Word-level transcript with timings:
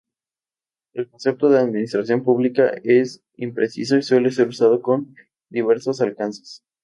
El 0.93 1.07
concepto 1.11 1.47
de 1.49 1.59
"administración 1.59 2.23
pública" 2.23 2.71
es 2.83 3.21
impreciso 3.35 3.97
y 3.97 4.01
suele 4.01 4.31
ser 4.31 4.47
usado 4.47 4.81
con 4.81 5.15
diversos 5.51 6.01
alcances. 6.01 6.63